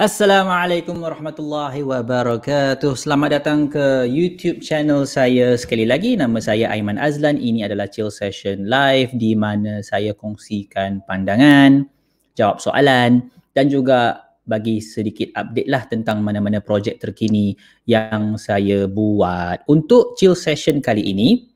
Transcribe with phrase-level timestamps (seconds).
[0.00, 2.96] Assalamualaikum warahmatullahi wabarakatuh.
[2.96, 6.16] Selamat datang ke YouTube channel saya sekali lagi.
[6.16, 7.36] Nama saya Aiman Azlan.
[7.36, 11.84] Ini adalah Chill Session Live di mana saya kongsikan pandangan,
[12.32, 17.52] jawab soalan dan juga bagi sedikit update lah tentang mana-mana projek terkini
[17.84, 19.60] yang saya buat.
[19.68, 21.52] Untuk Chill Session kali ini,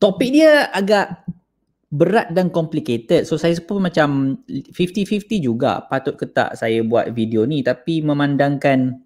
[0.00, 1.28] topik dia agak
[1.90, 3.24] berat dan complicated.
[3.28, 8.98] So saya pun macam 50-50 juga patut ke tak saya buat video ni tapi memandangkan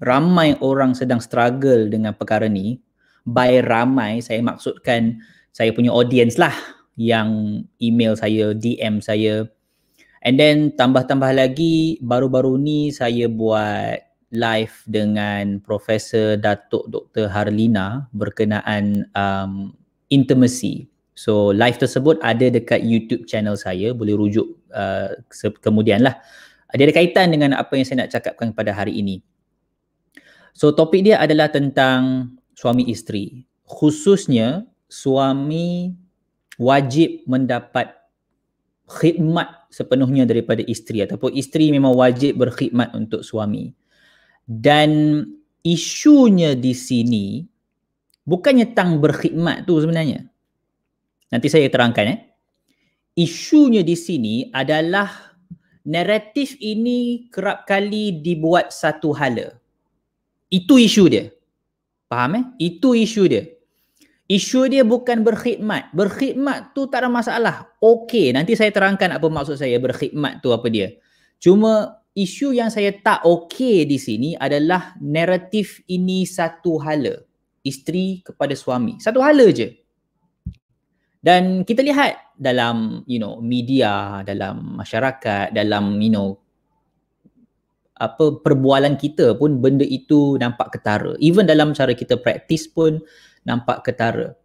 [0.00, 2.80] ramai orang sedang struggle dengan perkara ni.
[3.28, 5.20] By ramai saya maksudkan
[5.52, 6.54] saya punya audience lah
[6.96, 9.44] yang email saya, DM saya.
[10.24, 14.00] And then tambah-tambah lagi baru-baru ni saya buat
[14.32, 17.28] live dengan Profesor Datuk Dr.
[17.28, 19.76] Harlina berkenaan um,
[20.08, 25.18] intimacy So live tersebut ada dekat YouTube channel saya, boleh rujuk uh,
[25.58, 26.14] kemudian lah.
[26.70, 29.18] Dia ada kaitan dengan apa yang saya nak cakapkan pada hari ini.
[30.54, 33.42] So topik dia adalah tentang suami isteri.
[33.66, 35.90] Khususnya suami
[36.54, 37.98] wajib mendapat
[38.86, 43.74] khidmat sepenuhnya daripada isteri ataupun isteri memang wajib berkhidmat untuk suami.
[44.46, 45.26] Dan
[45.66, 47.42] isunya di sini
[48.22, 50.30] bukannya tang berkhidmat tu sebenarnya.
[51.28, 52.18] Nanti saya terangkan eh.
[53.18, 55.34] Isunya di sini adalah
[55.88, 59.56] naratif ini kerap kali dibuat satu hala.
[60.48, 61.28] Itu isu dia.
[62.08, 62.44] Faham eh?
[62.56, 63.44] Itu isu dia.
[64.28, 65.92] Isu dia bukan berkhidmat.
[65.96, 67.72] Berkhidmat tu tak ada masalah.
[67.80, 70.92] Okey, nanti saya terangkan apa maksud saya berkhidmat tu apa dia.
[71.40, 77.24] Cuma isu yang saya tak okey di sini adalah naratif ini satu hala.
[77.64, 79.00] Isteri kepada suami.
[79.00, 79.87] Satu hala je.
[81.18, 86.38] Dan kita lihat dalam you know media, dalam masyarakat, dalam you know
[87.98, 91.18] apa perbualan kita pun benda itu nampak ketara.
[91.18, 93.02] Even dalam cara kita praktis pun
[93.42, 94.38] nampak ketara.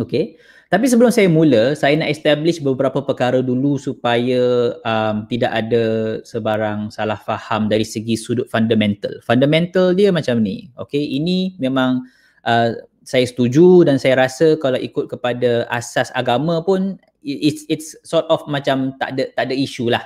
[0.00, 0.34] Okay.
[0.72, 5.84] Tapi sebelum saya mula, saya nak establish beberapa perkara dulu supaya um, tidak ada
[6.24, 9.12] sebarang salah faham dari segi sudut fundamental.
[9.20, 10.72] Fundamental dia macam ni.
[10.80, 11.04] Okay.
[11.20, 12.08] Ini memang
[12.48, 18.26] uh, saya setuju dan saya rasa kalau ikut kepada asas agama pun it's it's sort
[18.30, 20.02] of macam tak ada tak ada isu lah.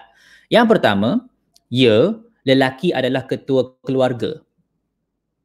[0.53, 1.27] Yang pertama,
[1.73, 2.15] ya,
[2.47, 4.41] lelaki adalah ketua keluarga.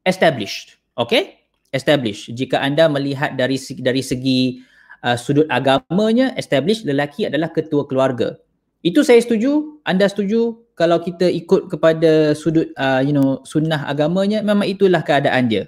[0.06, 0.78] Established.
[0.94, 1.42] Okay?
[1.74, 2.30] Established.
[2.36, 4.62] Jika anda melihat dari dari segi
[5.02, 8.38] uh, sudut agamanya, established lelaki adalah ketua keluarga.
[8.82, 14.42] Itu saya setuju, anda setuju kalau kita ikut kepada sudut uh, you know sunnah agamanya
[14.42, 15.64] memang itulah keadaan dia.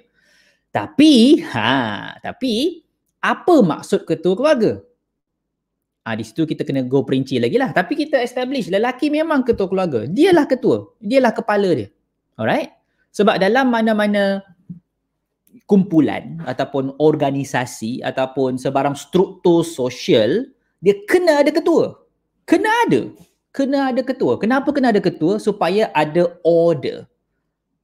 [0.75, 2.83] Tapi, ha, tapi
[3.23, 4.83] apa maksud ketua keluarga?
[6.03, 7.71] Ah di situ kita kena go perinci lagi lah.
[7.71, 10.03] Tapi kita establish lelaki memang ketua keluarga.
[10.03, 10.93] Dialah ketua.
[10.99, 11.87] Dialah kepala dia.
[12.35, 12.75] Alright?
[13.15, 14.43] Sebab dalam mana-mana
[15.65, 20.45] kumpulan ataupun organisasi ataupun sebarang struktur sosial,
[20.83, 21.97] dia kena ada ketua.
[22.45, 23.09] Kena ada.
[23.55, 24.37] Kena ada ketua.
[24.37, 25.39] Kenapa kena ada ketua?
[25.41, 27.07] Supaya ada order.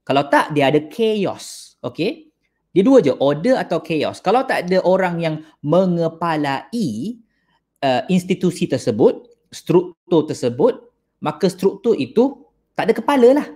[0.05, 1.79] Kalau tak, dia ada chaos.
[1.81, 2.30] Okay?
[2.71, 4.23] Dia dua je, order atau chaos.
[4.23, 7.19] Kalau tak ada orang yang mengepalai
[7.83, 10.79] uh, institusi tersebut, struktur tersebut,
[11.19, 13.47] maka struktur itu tak ada kepala lah.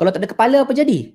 [0.00, 1.12] Kalau tak ada kepala apa jadi?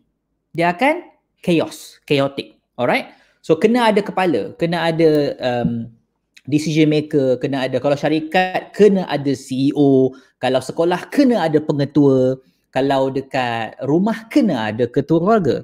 [0.53, 1.01] Dia akan
[1.41, 2.61] chaos, chaotic.
[2.77, 3.09] Alright?
[3.41, 5.89] So kena ada kepala, kena ada um,
[6.45, 12.37] decision maker, kena ada kalau syarikat kena ada CEO, kalau sekolah kena ada pengetua,
[12.69, 15.57] kalau dekat rumah kena ada ketua keluarga.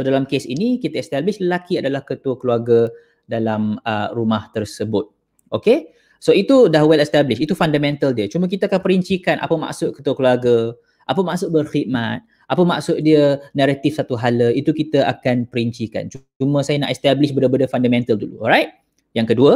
[0.00, 2.88] So dalam kes ini kita establish lelaki adalah ketua keluarga
[3.28, 5.12] dalam uh, rumah tersebut.
[5.52, 5.92] Okay?
[6.24, 7.44] So itu dah well established.
[7.44, 8.24] Itu fundamental dia.
[8.24, 10.72] Cuma kita akan perincikan apa maksud ketua keluarga,
[11.04, 16.08] apa maksud berkhidmat, apa maksud dia naratif satu hala, itu kita akan perincikan.
[16.40, 18.40] Cuma saya nak establish benda-benda fundamental dulu.
[18.48, 18.72] Alright?
[19.12, 19.52] Yang kedua,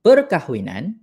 [0.00, 0.96] perkahwinan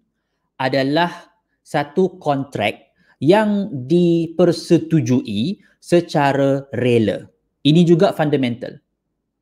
[0.58, 1.30] adalah
[1.62, 2.90] satu kontrak
[3.22, 7.31] yang dipersetujui secara rela.
[7.62, 8.82] Ini juga fundamental.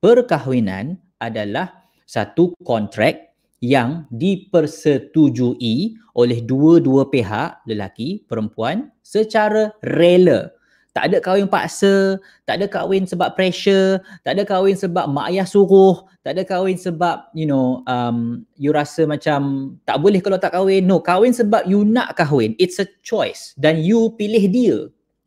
[0.04, 10.52] Perkahwinan adalah satu kontrak yang dipersetujui oleh dua-dua pihak, lelaki, perempuan, secara rela.
[10.90, 15.46] Tak ada kahwin paksa, tak ada kahwin sebab pressure, tak ada kahwin sebab mak ayah
[15.46, 20.52] suruh, tak ada kahwin sebab you know um, you rasa macam tak boleh kalau tak
[20.52, 20.90] kahwin.
[20.90, 22.58] No, kahwin sebab you nak kahwin.
[22.58, 24.78] It's a choice dan you pilih dia.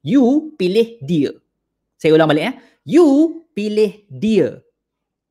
[0.02, 1.30] You pilih dia.
[1.96, 2.54] Saya ulang balik eh
[2.86, 4.60] you pilih dia.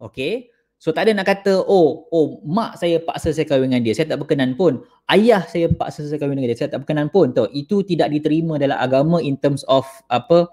[0.01, 0.51] Okay.
[0.81, 4.09] So tak ada nak kata, oh, oh mak saya paksa saya kahwin dengan dia, saya
[4.09, 4.81] tak berkenan pun.
[5.05, 7.37] Ayah saya paksa saya kahwin dengan dia, saya tak berkenan pun.
[7.37, 10.49] Tahu, itu tidak diterima dalam agama in terms of apa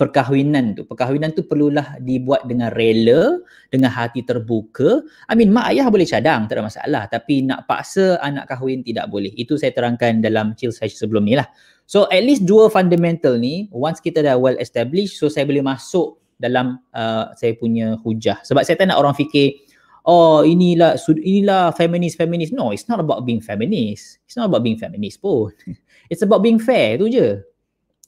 [0.00, 0.88] perkahwinan tu.
[0.88, 3.36] Perkahwinan tu perlulah dibuat dengan rela,
[3.68, 5.04] dengan hati terbuka.
[5.28, 7.02] I mean, mak ayah boleh cadang, tak ada masalah.
[7.12, 9.32] Tapi nak paksa anak kahwin tidak boleh.
[9.36, 11.48] Itu saya terangkan dalam chill session sebelum ni lah.
[11.84, 16.16] So at least dua fundamental ni, once kita dah well established, so saya boleh masuk
[16.36, 18.40] dalam uh, saya punya hujah.
[18.44, 19.56] Sebab saya tak nak orang fikir,
[20.04, 22.52] oh inilah inilah feminist feminist.
[22.52, 24.20] No, it's not about being feminist.
[24.28, 25.52] It's not about being feminist pun.
[26.06, 27.42] It's about being fair tu je.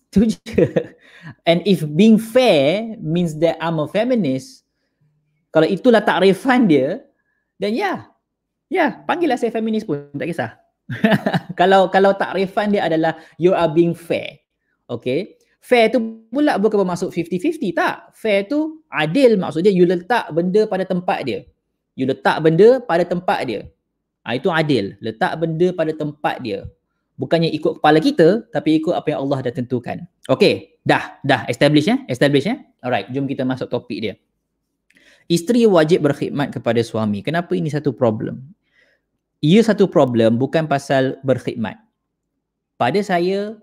[0.15, 0.65] Tu je.
[1.45, 4.65] And if being fair means that I'm a feminist,
[5.53, 7.05] kalau itulah takrifan dia,
[7.61, 8.09] then yeah.
[8.69, 10.57] Yeah, panggillah saya feminist pun, tak kisah.
[11.61, 14.41] kalau kalau takrifan dia adalah you are being fair.
[14.89, 15.38] Okay.
[15.58, 18.14] Fair tu pula bukan bermaksud 50-50 tak.
[18.14, 21.43] Fair tu adil maksudnya you letak benda pada tempat dia.
[21.99, 23.66] You letak benda pada tempat dia.
[24.22, 24.94] Ha, itu adil.
[25.02, 26.69] Letak benda pada tempat dia
[27.19, 30.06] bukannya ikut kepala kita tapi ikut apa yang Allah dah tentukan.
[30.31, 32.56] Okey, dah dah establish ya, establish ya.
[32.81, 34.14] Alright, jom kita masuk topik dia.
[35.28, 37.20] Isteri wajib berkhidmat kepada suami.
[37.20, 38.40] Kenapa ini satu problem?
[39.44, 41.76] Ia satu problem bukan pasal berkhidmat.
[42.81, 43.58] Pada saya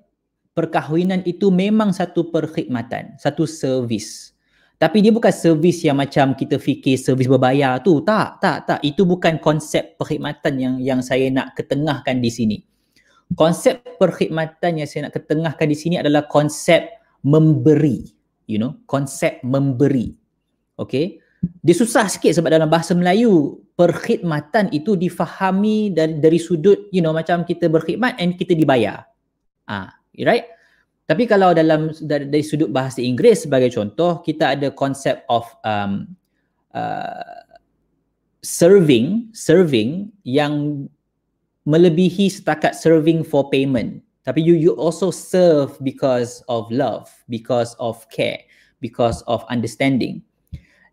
[0.56, 4.32] perkahwinan itu memang satu perkhidmatan, satu servis.
[4.76, 8.04] Tapi dia bukan servis yang macam kita fikir servis berbayar tu.
[8.04, 8.80] Tak, tak, tak.
[8.84, 12.58] Itu bukan konsep perkhidmatan yang yang saya nak ketengahkan di sini
[13.34, 16.86] konsep perkhidmatan yang saya nak ketengahkan di sini adalah konsep
[17.26, 18.06] memberi
[18.46, 20.14] you know konsep memberi
[20.78, 21.18] okay
[21.66, 27.14] dia susah sikit sebab dalam bahasa Melayu perkhidmatan itu difahami dari, dari sudut you know
[27.14, 29.10] macam kita berkhidmat and kita dibayar
[29.66, 29.90] ah
[30.24, 30.48] right?
[31.06, 36.10] Tapi kalau dalam dari, sudut bahasa Inggeris sebagai contoh kita ada konsep of um,
[36.74, 37.46] uh,
[38.42, 40.86] serving serving yang
[41.70, 44.02] melebihi setakat serving for payment.
[44.26, 48.42] Tapi you you also serve because of love because of care
[48.82, 50.26] because of understanding.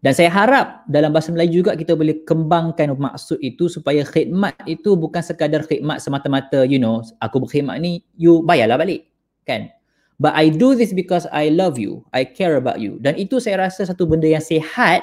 [0.02, 4.98] Dan saya harap dalam bahasa Melayu juga kita boleh kembangkan maksud itu supaya khidmat itu
[4.98, 9.11] bukan sekadar khidmat semata-mata you know aku berkhidmat ni you bayarlah balik
[9.48, 9.70] kan
[10.20, 13.68] but i do this because i love you i care about you dan itu saya
[13.68, 15.02] rasa satu benda yang sihat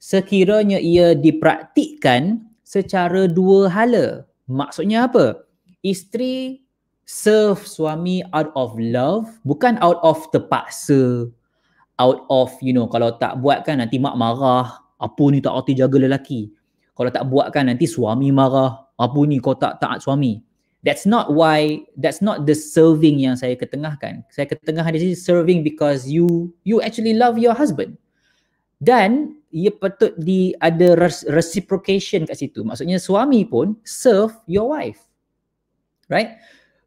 [0.00, 5.40] sekiranya ia dipraktikkan secara dua hala Maksudnya apa?
[5.80, 6.60] Isteri
[7.04, 11.28] serve suami out of love, bukan out of terpaksa.
[11.96, 14.84] Out of, you know, kalau tak buat kan nanti mak marah.
[14.98, 16.50] Apa ni tak arti jaga lelaki?
[16.94, 18.84] Kalau tak buat kan nanti suami marah.
[18.98, 20.42] Apa ni kau tak taat suami?
[20.84, 24.20] That's not why, that's not the serving yang saya ketengahkan.
[24.28, 27.96] Saya ketengahkan di sini serving because you you actually love your husband.
[28.84, 30.92] Dan ia patut di ada
[31.32, 32.60] reciprocation kat situ.
[32.60, 35.00] Maksudnya suami pun serve your wife.
[36.12, 36.36] Right?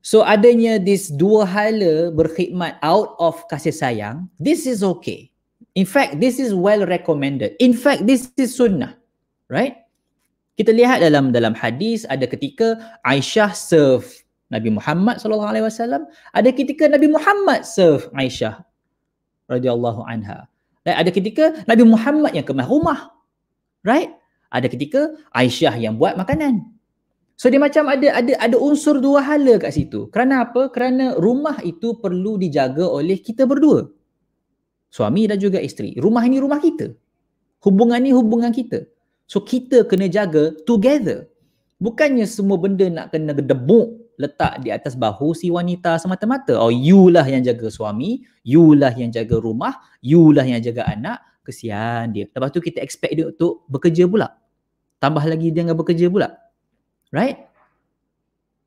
[0.05, 5.33] So adanya this dua hala berkhidmat out of kasih sayang, this is okay.
[5.73, 7.57] In fact, this is well recommended.
[7.57, 8.93] In fact, this is sunnah.
[9.49, 9.86] Right?
[10.57, 14.09] Kita lihat dalam dalam hadis ada ketika Aisyah serve
[14.49, 18.65] Nabi Muhammad sallallahu alaihi wasallam, ada ketika Nabi Muhammad serve Aisyah
[19.53, 20.49] radhiyallahu anha.
[20.81, 23.13] Dan ada ketika Nabi Muhammad yang kemas rumah.
[23.85, 24.17] Right?
[24.49, 26.63] Ada ketika Aisyah yang buat makanan.
[27.37, 30.09] So dia macam ada ada ada unsur dua hala kat situ.
[30.09, 30.73] Kerana apa?
[30.73, 33.85] Kerana rumah itu perlu dijaga oleh kita berdua.
[34.89, 35.93] Suami dan juga isteri.
[36.01, 36.89] Rumah ini rumah kita.
[37.61, 38.89] Hubungan ini hubungan kita.
[39.27, 41.27] So kita kena jaga together.
[41.77, 46.57] Bukannya semua benda nak kena gedebuk letak di atas bahu si wanita semata-mata.
[46.57, 50.89] Oh, you lah yang jaga suami, you lah yang jaga rumah, you lah yang jaga
[50.89, 51.21] anak.
[51.45, 52.27] Kesian dia.
[52.27, 54.35] Lepas tu kita expect dia untuk bekerja pula.
[54.99, 56.35] Tambah lagi dia dengan bekerja pula.
[57.13, 57.47] Right?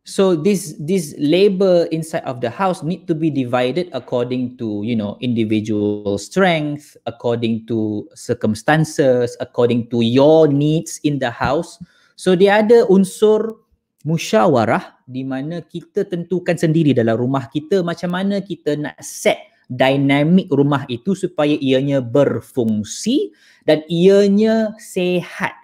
[0.09, 4.97] So this this labor inside of the house need to be divided according to you
[4.97, 11.77] know individual strength, according to circumstances, according to your needs in the house.
[12.17, 13.61] So dia ada unsur
[14.09, 20.51] musyawarah di mana kita tentukan sendiri dalam rumah kita macam mana kita nak set dinamik
[20.51, 23.31] rumah itu supaya ianya berfungsi
[23.63, 25.55] dan ianya sehat.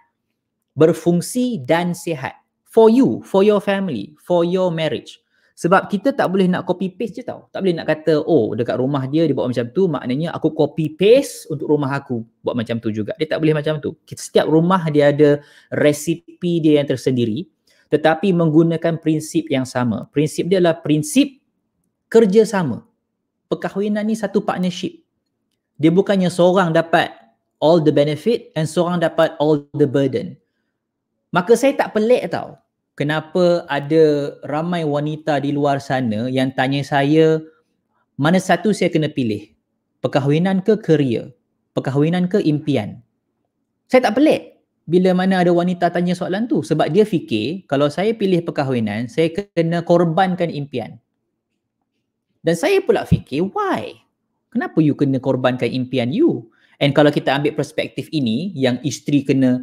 [0.79, 2.46] Berfungsi dan sehat.
[2.77, 5.25] For you, for your family, for your marriage.
[5.57, 7.49] Sebab kita tak boleh nak copy paste je tau.
[7.49, 10.93] Tak boleh nak kata, oh dekat rumah dia dia buat macam tu, maknanya aku copy
[10.93, 13.17] paste untuk rumah aku buat macam tu juga.
[13.17, 13.97] Dia tak boleh macam tu.
[14.05, 15.41] Setiap rumah dia ada
[15.73, 17.49] resipi dia yang tersendiri
[17.89, 20.13] tetapi menggunakan prinsip yang sama.
[20.13, 21.41] Prinsip dia adalah prinsip
[22.13, 22.85] kerjasama.
[23.49, 25.01] Perkahwinan ni satu partnership.
[25.81, 27.09] Dia bukannya seorang dapat
[27.57, 30.37] all the benefit and seorang dapat all the burden.
[31.33, 32.61] Maka saya tak pelik tau
[32.97, 37.39] kenapa ada ramai wanita di luar sana yang tanya saya
[38.17, 39.53] mana satu saya kena pilih?
[40.01, 41.29] Perkahwinan ke kerja?
[41.77, 43.05] Perkahwinan ke impian?
[43.93, 44.57] Saya tak pelik
[44.89, 49.29] bila mana ada wanita tanya soalan tu sebab dia fikir kalau saya pilih perkahwinan saya
[49.31, 50.97] kena korbankan impian.
[52.41, 53.93] Dan saya pula fikir why?
[54.49, 56.49] Kenapa you kena korbankan impian you?
[56.81, 59.61] And kalau kita ambil perspektif ini yang isteri kena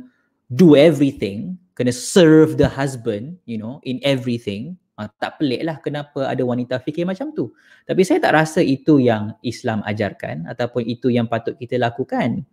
[0.53, 6.29] do everything, kena serve the husband, you know, in everything, uh, tak pelik lah kenapa
[6.29, 7.53] ada wanita fikir macam tu.
[7.89, 12.45] Tapi saya tak rasa itu yang Islam ajarkan ataupun itu yang patut kita lakukan.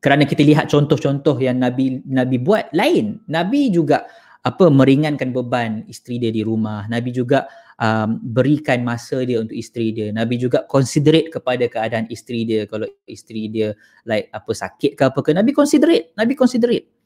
[0.00, 3.20] Kerana kita lihat contoh-contoh yang Nabi Nabi buat lain.
[3.28, 4.08] Nabi juga
[4.40, 6.88] apa meringankan beban isteri dia di rumah.
[6.88, 7.44] Nabi juga
[7.76, 10.08] um, berikan masa dia untuk isteri dia.
[10.08, 13.76] Nabi juga considerate kepada keadaan isteri dia kalau isteri dia
[14.08, 15.36] like apa sakit ke apa ke.
[15.36, 16.16] Nabi considerate.
[16.16, 16.99] Nabi considerate.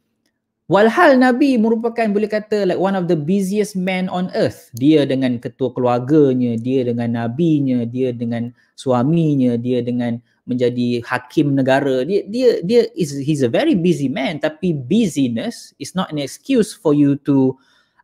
[0.64, 4.72] Walhal Nabi merupakan boleh kata like one of the busiest men on earth.
[4.72, 12.08] Dia dengan ketua keluarganya, dia dengan nabinya, dia dengan suaminya, dia dengan menjadi hakim negara.
[12.08, 16.72] Dia dia dia is he's a very busy man tapi busyness is not an excuse
[16.72, 17.52] for you to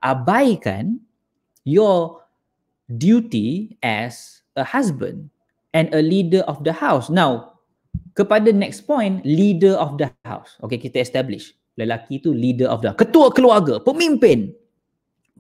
[0.05, 1.01] abaikan
[1.65, 2.21] your
[2.93, 5.33] duty as a husband
[5.73, 7.09] and a leader of the house.
[7.09, 7.57] Now,
[8.13, 10.61] kepada next point, leader of the house.
[10.61, 14.53] Okay, kita establish lelaki tu leader of the ketua keluarga, pemimpin.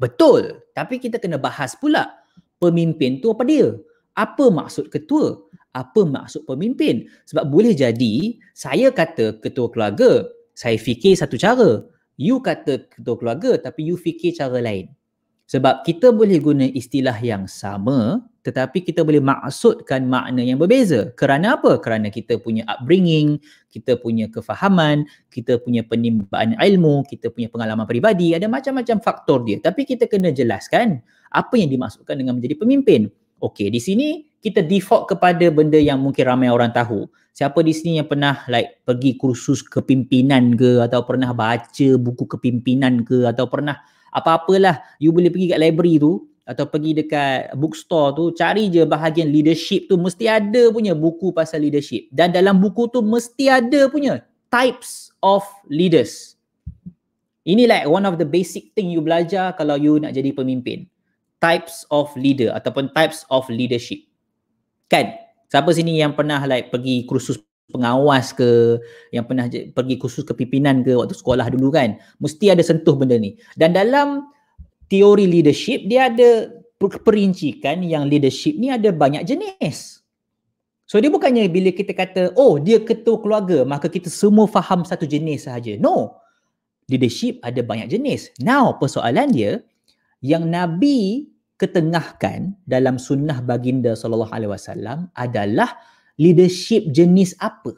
[0.00, 0.64] Betul.
[0.72, 2.08] Tapi kita kena bahas pula
[2.56, 3.76] pemimpin tu apa dia?
[4.16, 5.36] Apa maksud ketua?
[5.76, 7.06] Apa maksud pemimpin?
[7.28, 10.24] Sebab boleh jadi saya kata ketua keluarga,
[10.56, 11.84] saya fikir satu cara.
[12.20, 14.92] You kata ketua keluarga tapi you fikir cara lain.
[15.50, 21.12] Sebab kita boleh guna istilah yang sama tetapi kita boleh maksudkan makna yang berbeza.
[21.12, 21.76] Kerana apa?
[21.76, 23.36] Kerana kita punya upbringing,
[23.68, 29.60] kita punya kefahaman, kita punya penimbaan ilmu, kita punya pengalaman peribadi, ada macam-macam faktor dia.
[29.60, 33.12] Tapi kita kena jelaskan apa yang dimaksudkan dengan menjadi pemimpin.
[33.40, 34.08] Okey, di sini
[34.40, 37.08] kita default kepada benda yang mungkin ramai orang tahu.
[37.36, 43.04] Siapa di sini yang pernah like pergi kursus kepimpinan ke atau pernah baca buku kepimpinan
[43.04, 43.80] ke atau pernah
[44.10, 49.30] apa-apalah you boleh pergi kat library tu atau pergi dekat bookstore tu cari je bahagian
[49.30, 52.10] leadership tu mesti ada punya buku pasal leadership.
[52.10, 56.34] Dan dalam buku tu mesti ada punya types of leaders.
[57.46, 60.90] Ini like one of the basic thing you belajar kalau you nak jadi pemimpin.
[61.38, 64.02] Types of leader ataupun types of leadership.
[64.90, 65.14] Kan?
[65.48, 67.38] Siapa sini yang pernah like pergi kursus
[67.70, 68.82] pengawas ke
[69.14, 71.96] yang pernah pergi kursus kepimpinan ke waktu sekolah dulu kan?
[72.18, 73.38] Mesti ada sentuh benda ni.
[73.54, 74.28] Dan dalam
[74.90, 80.02] teori leadership dia ada perincikan yang leadership ni ada banyak jenis
[80.84, 85.06] so dia bukannya bila kita kata oh dia ketua keluarga maka kita semua faham satu
[85.06, 86.18] jenis sahaja no
[86.90, 89.62] leadership ada banyak jenis now persoalan dia
[90.18, 91.30] yang nabi
[91.60, 95.76] ketengahkan dalam sunnah baginda sallallahu alaihi wasallam adalah
[96.16, 97.76] leadership jenis apa?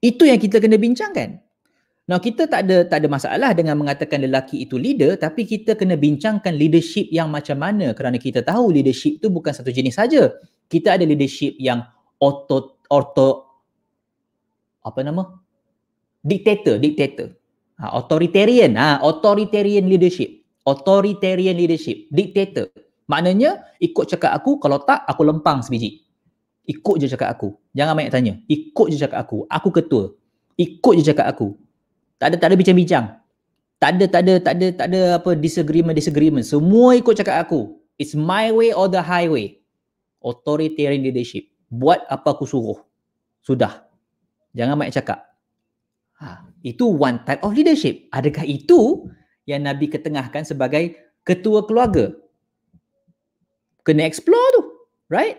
[0.00, 1.40] Itu yang kita kena bincangkan.
[2.06, 5.98] Now kita tak ada tak ada masalah dengan mengatakan lelaki itu leader tapi kita kena
[5.98, 10.30] bincangkan leadership yang macam mana kerana kita tahu leadership itu bukan satu jenis saja.
[10.70, 11.82] Kita ada leadership yang
[12.22, 13.30] auto auto
[14.86, 15.46] apa nama?
[16.26, 17.30] dictator, dictator.
[17.78, 20.42] Ha, authoritarian, ha, authoritarian leadership.
[20.66, 22.66] Authoritarian leadership, dictator.
[23.06, 26.02] Maknanya ikut cakap aku kalau tak aku lempang sebiji.
[26.66, 27.54] Ikut je cakap aku.
[27.78, 28.34] Jangan banyak tanya.
[28.50, 29.46] Ikut je cakap aku.
[29.46, 30.10] Aku ketua.
[30.58, 31.54] Ikut je cakap aku.
[32.16, 33.06] Tak ada tak ada bincang-bincang.
[33.76, 36.44] Tak ada tak ada tak ada tak ada apa disagreement disagreement.
[36.44, 37.76] Semua ikut cakap aku.
[38.00, 39.60] It's my way or the highway.
[40.24, 41.48] Authoritarian leadership.
[41.68, 42.80] Buat apa aku suruh.
[43.44, 43.84] Sudah.
[44.56, 45.22] Jangan banyak cakap.
[46.16, 48.08] Ha, itu one type of leadership.
[48.08, 49.12] Adakah itu
[49.44, 52.16] yang Nabi ketengahkan sebagai ketua keluarga?
[53.84, 54.62] Kena explore tu.
[55.12, 55.38] Right?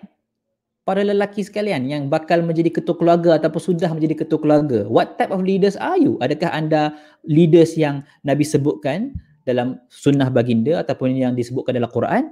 [0.88, 4.88] Para lelaki sekalian yang bakal menjadi ketua keluarga ataupun sudah menjadi ketua keluarga.
[4.88, 6.16] What type of leaders are you?
[6.24, 6.96] Adakah anda
[7.28, 9.12] leaders yang Nabi sebutkan
[9.44, 12.32] dalam sunnah baginda ataupun yang disebutkan dalam Quran?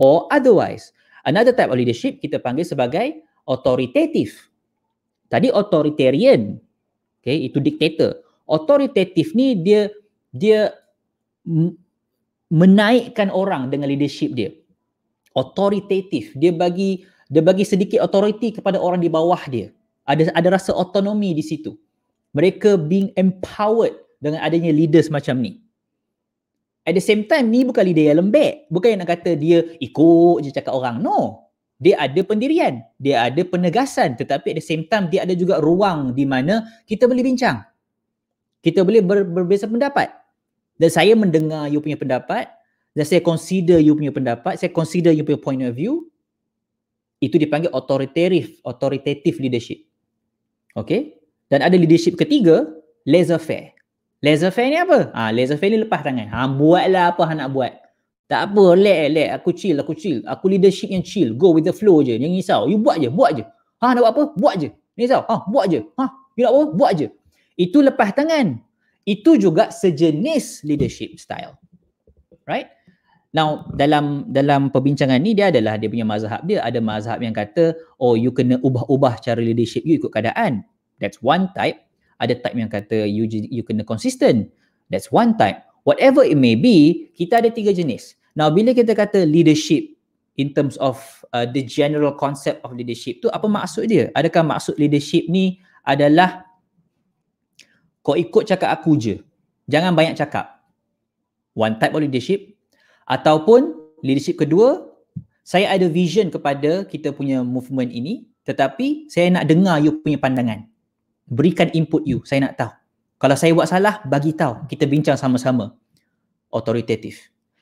[0.00, 0.96] Or otherwise,
[1.28, 4.32] another type of leadership kita panggil sebagai authoritative.
[5.28, 6.56] Tadi authoritarian.
[7.20, 8.16] Okay, itu dictator.
[8.48, 9.92] Authoritative ni dia
[10.32, 10.72] dia
[12.48, 14.56] menaikkan orang dengan leadership dia.
[15.36, 16.32] Authoritative.
[16.40, 19.70] Dia bagi dia bagi sedikit authority kepada orang di bawah dia.
[20.02, 21.78] Ada ada rasa otonomi di situ.
[22.34, 25.62] Mereka being empowered dengan adanya leaders macam ni.
[26.82, 28.66] At the same time, ni bukan leader yang lembek.
[28.66, 30.98] Bukan yang nak kata dia ikut je cakap orang.
[30.98, 31.46] No.
[31.80, 36.12] dia ada pendirian, dia ada penegasan tetapi at the same time dia ada juga ruang
[36.12, 37.64] di mana kita boleh bincang.
[38.60, 40.12] Kita boleh ber, berbeza pendapat.
[40.76, 42.52] Dan saya mendengar you punya pendapat
[42.92, 46.09] dan saya consider you punya pendapat, saya consider you punya point of view.
[47.20, 49.84] Itu dipanggil authoritative, authoritative leadership.
[50.72, 51.20] Okay?
[51.52, 52.64] Dan ada leadership ketiga,
[53.04, 53.76] laissez-faire.
[54.24, 55.12] Laissez-faire ni apa?
[55.12, 56.28] Ha, laissez-faire ni lepas tangan.
[56.32, 57.72] Ha, buatlah apa hang nak buat.
[58.30, 59.28] Tak apa, let, let.
[59.36, 60.22] Aku chill, aku chill.
[60.24, 61.34] Aku leadership yang chill.
[61.34, 62.14] Go with the flow je.
[62.14, 62.70] Yang risau.
[62.70, 63.44] You buat je, buat je.
[63.82, 64.22] Ha, nak buat apa?
[64.38, 64.68] Buat je.
[64.94, 65.26] Risau.
[65.26, 65.80] Ha, buat je.
[65.98, 66.04] Ha,
[66.38, 66.62] you nak apa?
[66.72, 67.08] Buat je.
[67.58, 68.56] Itu lepas tangan.
[69.02, 71.58] Itu juga sejenis leadership style.
[72.46, 72.70] Right?
[73.30, 76.66] Now, dalam dalam perbincangan ni, dia adalah dia punya mazhab dia.
[76.66, 80.66] Ada mazhab yang kata, oh, you kena ubah-ubah cara leadership you ikut keadaan.
[80.98, 81.78] That's one type.
[82.18, 84.50] Ada type yang kata, you you kena consistent.
[84.90, 85.62] That's one type.
[85.86, 88.18] Whatever it may be, kita ada tiga jenis.
[88.34, 89.94] Now bila kita kata leadership
[90.34, 90.98] in terms of
[91.30, 94.10] uh, the general concept of leadership tu apa maksud dia?
[94.12, 96.44] Adakah maksud leadership ni adalah
[98.02, 99.14] kau ikut cakap aku je.
[99.70, 100.66] Jangan banyak cakap.
[101.54, 102.58] One type of leadership
[103.10, 103.74] ataupun
[104.06, 104.86] leadership kedua
[105.42, 110.66] saya ada vision kepada kita punya movement ini tetapi saya nak dengar you punya pandangan.
[111.30, 112.72] Berikan input you, saya nak tahu.
[113.20, 114.64] Kalau saya buat salah, bagi tahu.
[114.66, 115.76] Kita bincang sama-sama.
[116.50, 117.20] Authoritative.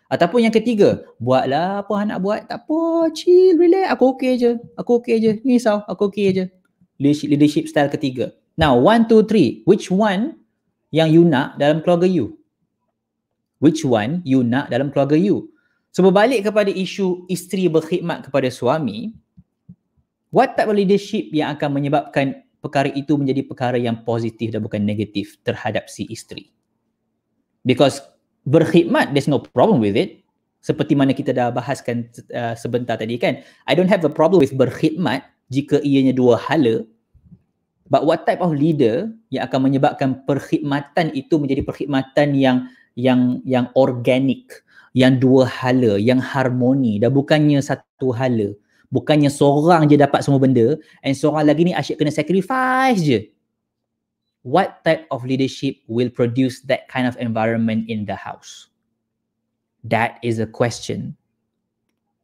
[0.09, 5.05] Ataupun yang ketiga, buatlah apa nak buat, tak apa, chill, relax, aku okay je, aku
[5.05, 6.45] okay je, ni risau, aku okay je.
[6.97, 8.33] Leadership, leadership style ketiga.
[8.57, 10.41] Now, one, two, three, which one
[10.89, 12.38] yang you nak dalam keluarga you?
[13.59, 15.51] Which one you nak dalam keluarga you?
[15.91, 19.17] So, berbalik kepada isu isteri berkhidmat kepada suami,
[20.31, 24.85] what type of leadership yang akan menyebabkan perkara itu menjadi perkara yang positif dan bukan
[24.85, 26.55] negatif terhadap si isteri?
[27.67, 27.99] Because
[28.49, 30.25] berkhidmat there's no problem with it
[30.65, 33.39] seperti mana kita dah bahaskan uh, sebentar tadi kan
[33.71, 35.23] i don't have a problem with berkhidmat
[35.53, 36.83] jika ianya dua hala
[37.93, 42.57] but what type of leader yang akan menyebabkan perkhidmatan itu menjadi perkhidmatan yang
[42.99, 48.51] yang yang organik yang dua hala yang harmoni dan bukannya satu hala
[48.91, 50.75] bukannya seorang je dapat semua benda
[51.07, 53.31] and seorang lagi ni asyik kena sacrifice je
[54.49, 58.73] what type of leadership will produce that kind of environment in the house?
[59.85, 61.17] That is a question.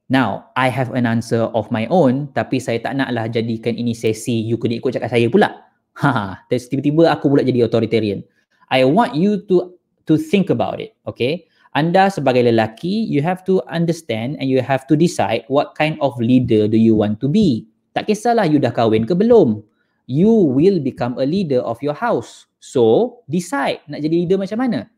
[0.08, 4.44] Now, I have an answer of my own, tapi saya tak naklah jadikan ini sesi
[4.44, 5.50] you kena ikut cakap saya pula.
[5.94, 8.26] Ha, tiba-tiba aku pula jadi authoritarian.
[8.66, 11.46] I want you to to think about it, okay?
[11.74, 16.14] Anda sebagai lelaki, you have to understand and you have to decide what kind of
[16.22, 17.66] leader do you want to be.
[17.94, 19.62] Tak kisahlah you dah kahwin ke belum
[20.06, 22.46] you will become a leader of your house.
[22.60, 24.88] So, decide nak jadi leader macam mana.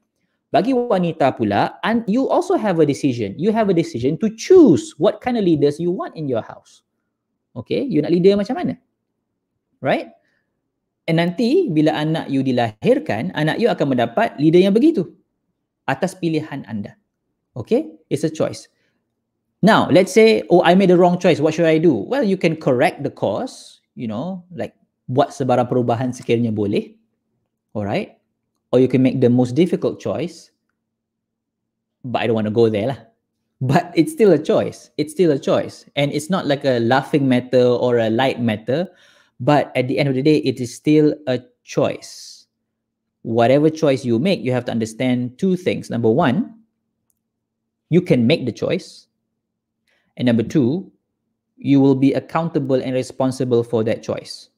[0.55, 3.35] Bagi wanita pula, and you also have a decision.
[3.35, 6.87] You have a decision to choose what kind of leaders you want in your house.
[7.59, 8.75] Okay, you nak leader macam mana?
[9.83, 10.15] Right?
[11.07, 15.07] And nanti bila anak you dilahirkan, anak you akan mendapat leader yang begitu
[15.87, 16.99] atas pilihan anda.
[17.55, 18.69] Okay, it's a choice.
[19.62, 21.40] Now, let's say, oh, I made the wrong choice.
[21.40, 21.95] What should I do?
[21.95, 24.77] Well, you can correct the course, you know, like
[25.09, 26.92] buat sebarang perubahan sekiranya boleh.
[27.73, 28.19] Alright?
[28.75, 30.51] Or you can make the most difficult choice.
[32.05, 33.01] But I don't want to go there lah.
[33.62, 34.92] But it's still a choice.
[35.01, 35.88] It's still a choice.
[35.97, 38.92] And it's not like a laughing matter or a light matter.
[39.40, 42.46] But at the end of the day, it is still a choice.
[43.22, 45.90] Whatever choice you make, you have to understand two things.
[45.90, 46.55] Number one,
[47.90, 49.09] you can make the choice.
[50.16, 50.90] And number two,
[51.57, 54.49] you will be accountable and responsible for that choice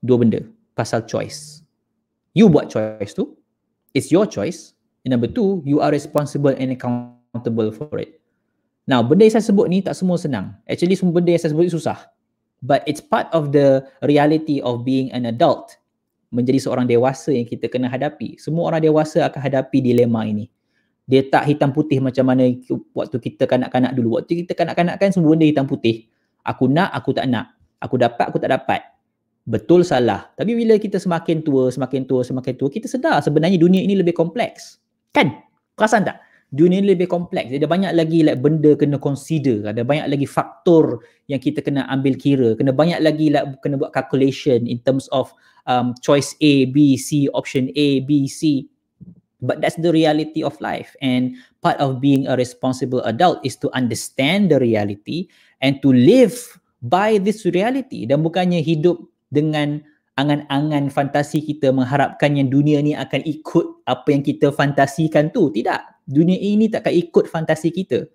[0.00, 0.40] dua benda
[0.76, 1.62] pasal choice.
[2.32, 3.36] You buat choice tu.
[3.92, 4.72] It's your choice.
[5.04, 8.20] And number two, you are responsible and accountable for it.
[8.88, 10.56] Now, benda yang saya sebut ni tak semua senang.
[10.66, 11.98] Actually, semua benda yang saya sebut ni susah.
[12.60, 15.76] But it's part of the reality of being an adult.
[16.30, 18.38] Menjadi seorang dewasa yang kita kena hadapi.
[18.38, 20.46] Semua orang dewasa akan hadapi dilema ini.
[21.10, 22.46] Dia tak hitam putih macam mana
[22.94, 24.22] waktu kita kanak-kanak dulu.
[24.22, 26.06] Waktu kita kanak-kanak kan semua benda hitam putih.
[26.46, 27.50] Aku nak, aku tak nak.
[27.82, 28.90] Aku dapat, aku tak dapat
[29.50, 30.30] betul salah.
[30.38, 34.12] Tapi bila kita semakin tua, semakin tua, semakin tua, kita sedar sebenarnya dunia ini lebih
[34.12, 34.78] kompleks.
[35.10, 35.34] Kan?
[35.74, 36.22] Perasan tak?
[36.50, 37.54] Dunia ini lebih kompleks.
[37.54, 39.70] Ada banyak lagi like, benda kena consider.
[39.70, 40.98] Ada banyak lagi faktor
[41.30, 42.58] yang kita kena ambil kira.
[42.58, 45.30] Kena banyak lagi like, kena buat calculation in terms of
[45.70, 48.66] um, choice A, B, C, option A, B, C.
[49.38, 50.92] But that's the reality of life.
[50.98, 55.30] And part of being a responsible adult is to understand the reality
[55.62, 56.34] and to live
[56.82, 58.10] by this reality.
[58.10, 58.98] Dan bukannya hidup
[59.30, 59.80] dengan
[60.20, 65.48] angan-angan fantasi kita mengharapkan yang dunia ni akan ikut apa yang kita fantasikan tu.
[65.48, 65.99] Tidak.
[66.10, 68.10] Dunia ini takkan ikut fantasi kita.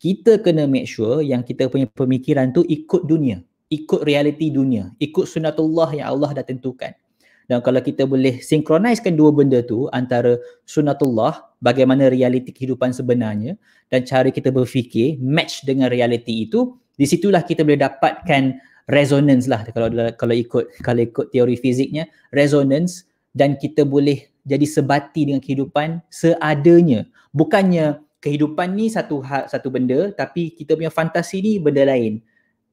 [0.00, 5.28] kita kena make sure yang kita punya pemikiran tu ikut dunia, ikut realiti dunia, ikut
[5.28, 6.96] sunatullah yang Allah dah tentukan.
[7.44, 13.60] Dan kalau kita boleh sinkronisekan dua benda tu antara sunatullah, bagaimana realiti kehidupan sebenarnya
[13.92, 18.56] dan cara kita berfikir match dengan realiti itu, di situlah kita boleh dapatkan
[18.88, 25.28] resonance lah kalau kalau ikut kalau ikut teori fiziknya, resonance dan kita boleh jadi sebati
[25.28, 27.06] dengan kehidupan seadanya.
[27.30, 32.20] Bukannya kehidupan ni satu hal satu benda tapi kita punya fantasi ni benda lain.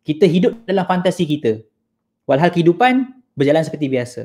[0.04, 1.60] Kita hidup dalam fantasi kita.
[2.28, 4.22] Walhal kehidupan berjalan seperti biasa.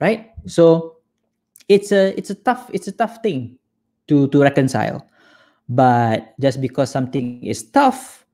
[0.00, 0.34] Right?
[0.46, 0.96] So
[1.70, 3.58] it's a it's a tough it's a tough thing
[4.10, 5.06] to to reconcile.
[5.70, 8.26] But just because something is tough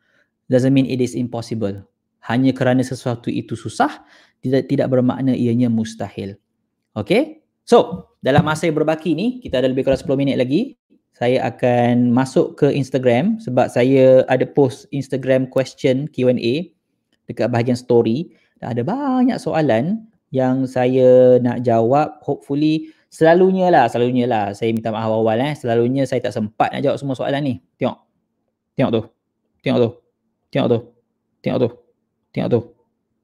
[0.49, 1.85] doesn't mean it is impossible.
[2.25, 4.03] Hanya kerana sesuatu itu susah
[4.41, 6.41] tidak tidak bermakna ianya mustahil.
[6.97, 7.45] Okay?
[7.67, 10.75] So, dalam masa yang berbaki ni, kita ada lebih kurang 10 minit lagi
[11.17, 16.77] saya akan masuk ke Instagram sebab saya ada post Instagram question Q&A
[17.25, 18.37] dekat bahagian story.
[18.61, 24.53] Dan ada banyak soalan yang saya nak jawab hopefully selalunya lah selalunya lah.
[24.53, 25.57] Saya minta maaf awal eh.
[25.57, 27.55] Selalunya saya tak sempat nak jawab semua soalan ni.
[27.81, 27.97] Tengok.
[28.77, 29.03] Tengok tu.
[29.65, 29.91] Tengok tu.
[30.53, 30.79] Tengok tu.
[31.41, 31.69] Tengok tu.
[32.29, 32.61] Tengok tu.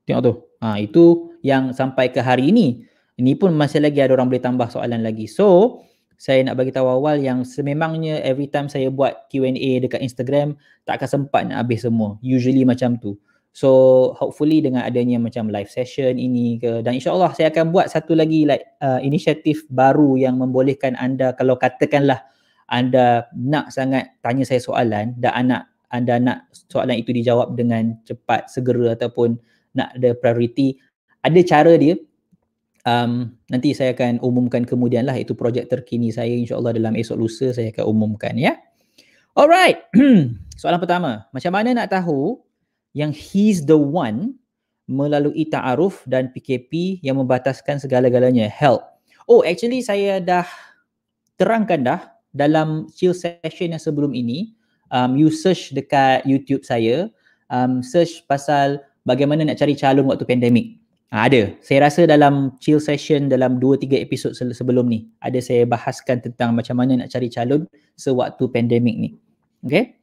[0.08, 0.32] Tengok tu.
[0.64, 1.04] Ha, itu
[1.44, 2.88] yang sampai ke hari ini
[3.22, 5.78] ini pun masih lagi ada orang boleh tambah soalan lagi so
[6.22, 10.54] saya nak bagi tahu awal yang sememangnya every time saya buat Q&A dekat Instagram
[10.86, 12.14] tak akan sempat nak habis semua.
[12.22, 13.18] Usually macam tu.
[13.50, 18.14] So hopefully dengan adanya macam live session ini ke dan insyaallah saya akan buat satu
[18.14, 22.22] lagi like uh, inisiatif baru yang membolehkan anda kalau katakanlah
[22.70, 26.38] anda nak sangat tanya saya soalan dan anak anda nak
[26.70, 29.36] soalan itu dijawab dengan cepat segera ataupun
[29.74, 30.80] nak ada priority
[31.20, 31.98] ada cara dia
[32.86, 37.50] um, nanti saya akan umumkan kemudian lah itu projek terkini saya insyaAllah dalam esok lusa
[37.54, 38.58] saya akan umumkan ya.
[39.32, 39.80] Alright,
[40.60, 41.24] soalan pertama.
[41.32, 42.42] Macam mana nak tahu
[42.92, 44.36] yang he's the one
[44.84, 48.50] melalui ta'aruf dan PKP yang membataskan segala-galanya?
[48.52, 48.84] Help.
[49.24, 50.44] Oh actually saya dah
[51.40, 52.00] terangkan dah
[52.34, 54.52] dalam chill session yang sebelum ini.
[54.92, 57.08] Um, you search dekat YouTube saya,
[57.48, 58.76] um, search pasal
[59.08, 60.81] bagaimana nak cari calon waktu pandemik.
[61.12, 61.52] Ha, ada.
[61.60, 66.80] Saya rasa dalam chill session dalam 2-3 episod sebelum ni ada saya bahaskan tentang macam
[66.80, 67.68] mana nak cari calon
[68.00, 69.10] sewaktu pandemik ni.
[69.60, 70.00] Okay?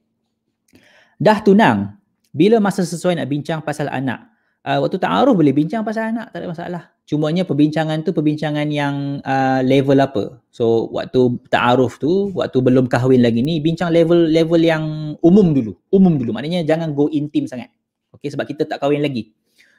[1.17, 1.98] Dah tunang.
[2.30, 4.22] Bila masa sesuai nak bincang pasal anak?
[4.62, 6.84] Uh, waktu ta'aruf boleh bincang pasal anak, tak ada masalah.
[7.10, 10.38] Cumanya perbincangan tu perbincangan yang uh, level apa.
[10.54, 15.74] So waktu ta'aruf tu, waktu belum kahwin lagi ni, bincang level level yang umum dulu.
[15.89, 16.38] Umum dulu.
[16.38, 17.74] Maknanya jangan go intim sangat.
[18.13, 19.34] Okay, sebab kita tak kahwin lagi.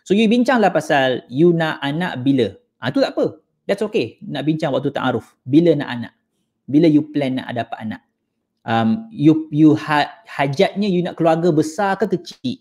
[0.04, 2.52] So you bincanglah pasal you nak anak bila.
[2.80, 3.40] Ah ha, tu tak apa.
[3.68, 4.18] That's okay.
[4.24, 5.36] Nak bincang waktu ta'aruf.
[5.46, 6.12] Bila nak anak.
[6.66, 8.02] Bila you plan nak dapat anak.
[8.66, 12.60] Um, you you ha, hajatnya you nak keluarga besar ke kecil.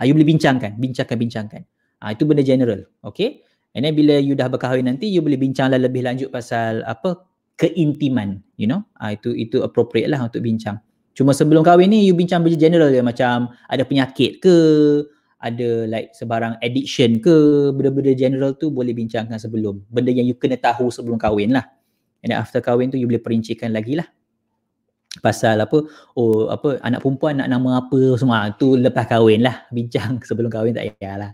[0.00, 1.62] Ah you boleh bincangkan, bincangkan, bincangkan.
[2.00, 2.86] Ah itu benda general.
[3.04, 3.44] Okay.
[3.76, 7.22] And then bila you dah berkahwin nanti you boleh bincanglah lebih lanjut pasal apa
[7.60, 8.82] keintiman, you know.
[8.96, 10.80] Ah itu itu appropriate lah untuk bincang.
[11.12, 14.56] Cuma sebelum kahwin ni you bincang benda general je macam ada penyakit ke,
[15.40, 19.80] ada like sebarang addiction ke benda-benda general tu boleh bincangkan sebelum.
[19.88, 21.64] Benda yang you kena tahu sebelum kahwin lah.
[22.20, 24.04] And after kahwin tu you boleh perincikan lagi lah.
[25.24, 25.80] Pasal apa?
[26.14, 29.64] Oh apa anak perempuan nak nama apa semua tu lepas kahwin lah.
[29.72, 31.32] Bincang sebelum kahwin tak payahlah.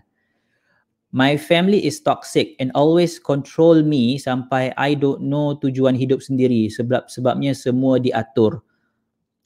[1.11, 6.71] My family is toxic and always control me sampai I don't know tujuan hidup sendiri.
[6.71, 8.63] Sebab sebabnya semua diatur.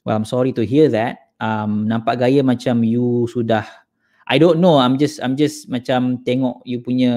[0.06, 1.34] Well I'm sorry to hear that.
[1.42, 3.81] Um nampak gaya macam you sudah
[4.30, 7.12] I don't know I'm just I'm just macam tengok you punya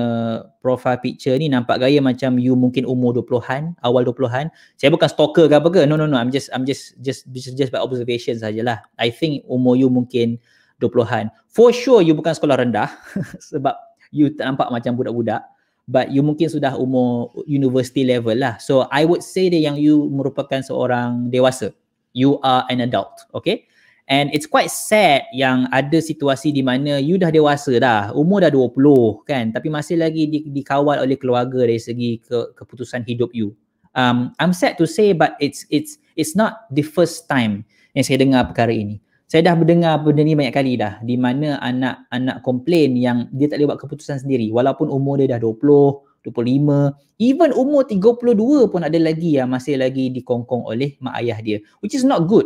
[0.66, 5.46] profile picture ni nampak gaya macam you mungkin umur 20-an awal 20-an saya bukan stalker
[5.46, 8.42] ke apa ke no no no I'm just I'm just just just, just by observation
[8.42, 8.82] sajalah.
[8.98, 10.42] I think umur you mungkin
[10.82, 12.90] 20-an for sure you bukan sekolah rendah
[13.54, 13.78] sebab
[14.10, 15.46] you tak nampak macam budak-budak
[15.86, 18.58] but you mungkin sudah umur university level lah.
[18.58, 21.70] So I would say that yang you merupakan seorang dewasa.
[22.16, 23.68] You are an adult okay
[24.06, 28.54] And it's quite sad yang ada situasi di mana you dah dewasa dah, umur dah
[28.54, 33.58] 20 kan, tapi masih lagi di, dikawal oleh keluarga dari segi ke, keputusan hidup you.
[33.98, 37.66] Um, I'm sad to say but it's it's it's not the first time
[37.98, 39.02] yang saya dengar perkara ini.
[39.26, 43.58] Saya dah mendengar benda ni banyak kali dah di mana anak-anak komplain yang dia tak
[43.58, 49.00] boleh buat keputusan sendiri walaupun umur dia dah 20, 25, even umur 32 pun ada
[49.02, 52.46] lagi yang masih lagi dikongkong oleh mak ayah dia which is not good.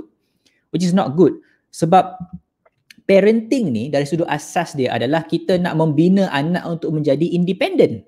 [0.69, 2.17] Which is not good sebab
[3.09, 8.05] parenting ni dari sudut asas dia adalah kita nak membina anak untuk menjadi independent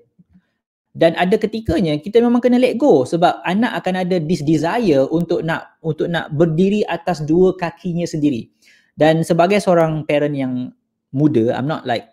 [0.92, 5.40] dan ada ketikanya kita memang kena let go sebab anak akan ada this desire untuk
[5.40, 8.52] nak untuk nak berdiri atas dua kakinya sendiri
[8.96, 10.52] Dan sebagai seorang parent yang
[11.16, 12.12] muda, I'm not like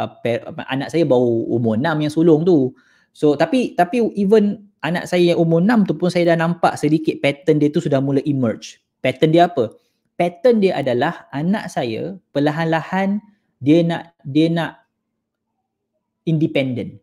[0.00, 2.72] uh, par- anak saya baru umur 6 yang sulung tu.
[3.12, 7.20] So tapi tapi even anak saya yang umur 6 tu pun saya dah nampak sedikit
[7.20, 8.80] pattern dia tu sudah mula emerge.
[9.04, 9.76] Pattern dia apa?
[10.16, 13.20] Pattern dia adalah anak saya perlahan-lahan
[13.60, 14.80] dia nak dia nak
[16.24, 16.96] independent.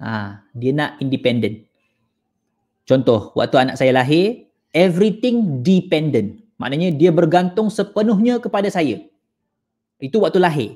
[0.00, 1.64] Ha, dia nak independent.
[2.84, 4.44] Contoh, waktu anak saya lahir,
[4.76, 6.44] everything dependent.
[6.60, 9.00] Maknanya dia bergantung sepenuhnya kepada saya.
[9.96, 10.70] Itu waktu lahir.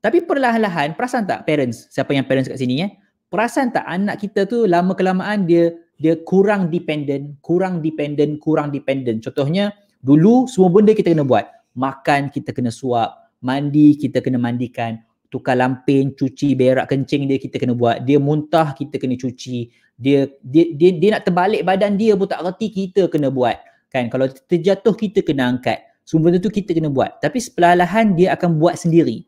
[0.00, 2.88] Tapi perlahan-lahan, perasan tak parents, siapa yang parents kat sini ya?
[3.28, 9.22] Perasan tak anak kita tu lama kelamaan dia dia kurang dependent, kurang dependent, kurang dependent.
[9.22, 9.70] Contohnya,
[10.02, 11.46] dulu semua benda kita kena buat.
[11.72, 15.00] Makan kita kena suap, mandi kita kena mandikan,
[15.32, 18.04] tukar lampin, cuci berak kencing dia kita kena buat.
[18.04, 19.72] Dia muntah kita kena cuci.
[19.96, 23.56] Dia dia dia, dia nak terbalik badan dia pun tak reti kita kena buat.
[23.88, 25.80] Kan kalau terjatuh kita kena angkat.
[26.02, 27.22] Semua benda tu kita kena buat.
[27.22, 29.24] Tapi perlahan dia akan buat sendiri.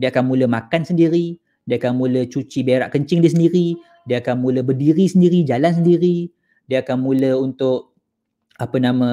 [0.00, 3.78] Dia akan mula makan sendiri, dia akan mula cuci berak kencing dia sendiri,
[4.10, 6.32] dia akan mula berdiri sendiri, jalan sendiri,
[6.66, 7.93] dia akan mula untuk
[8.60, 9.10] apa nama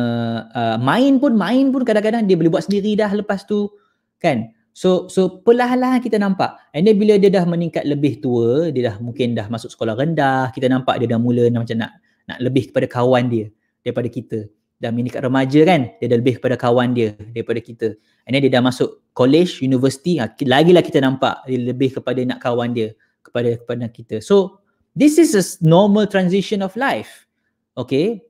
[0.53, 3.73] uh, main pun main pun kadang-kadang dia boleh buat sendiri dah lepas tu
[4.21, 6.55] kan So so perlahan-lahan kita nampak.
[6.71, 10.55] And then bila dia dah meningkat lebih tua, dia dah mungkin dah masuk sekolah rendah,
[10.55, 13.51] kita nampak dia dah mula macam nak nak lebih kepada kawan dia
[13.83, 14.47] daripada kita.
[14.81, 17.99] Dah meningkat remaja kan, dia dah lebih kepada kawan dia daripada kita.
[18.25, 22.39] And then dia dah masuk college, university, ha, lagilah kita nampak dia lebih kepada nak
[22.39, 22.95] kawan dia
[23.27, 24.23] kepada kepada kita.
[24.23, 24.63] So
[24.95, 27.27] this is a normal transition of life.
[27.75, 28.23] Okay,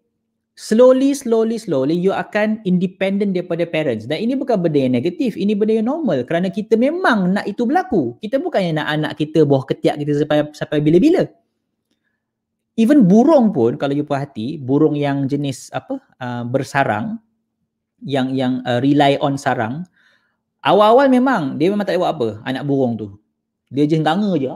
[0.55, 4.05] slowly slowly slowly you akan independent daripada parents.
[4.07, 6.23] Dan ini bukan benda yang negatif ini benda yang normal.
[6.27, 8.19] Kerana kita memang nak itu berlaku.
[8.19, 11.23] Kita bukannya nak anak kita buah ketiak kita sampai sampai bila-bila.
[12.79, 17.19] Even burung pun kalau you perhati burung yang jenis apa uh, bersarang
[18.01, 19.85] yang yang uh, rely on sarang
[20.65, 23.07] awal-awal memang dia memang tak buat apa anak burung tu.
[23.71, 24.51] Dia je nganga je.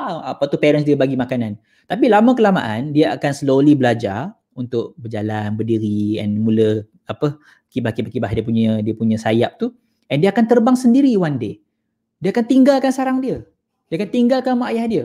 [0.00, 1.60] Ah, apa tu parents dia bagi makanan.
[1.84, 7.40] Tapi lama kelamaan dia akan slowly belajar untuk berjalan berdiri and mula apa
[7.72, 9.72] kibah-kibah dia punya dia punya sayap tu.
[10.12, 11.64] And dia akan terbang sendiri one day.
[12.20, 13.40] Dia akan tinggalkan sarang dia.
[13.88, 15.04] Dia akan tinggalkan mak ayah dia.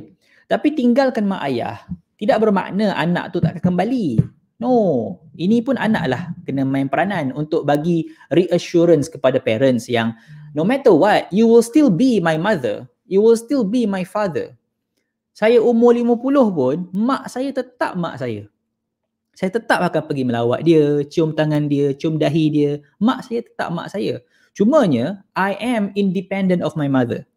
[0.51, 1.87] Tapi tinggalkan mak ayah
[2.19, 4.19] tidak bermakna anak tu tak akan kembali.
[4.59, 4.73] No.
[5.35, 10.15] Ini pun anak lah kena main peranan untuk bagi reassurance kepada parents yang
[10.55, 12.87] no matter what you will still be my mother.
[13.05, 14.57] You will still be my father.
[15.35, 18.47] Saya umur 50 pun mak saya tetap mak saya
[19.35, 22.71] saya tetap akan pergi melawat dia, cium tangan dia, cium dahi dia.
[23.03, 24.23] Mak saya tetap mak saya.
[24.55, 27.27] Cumanya, I am independent of my mother.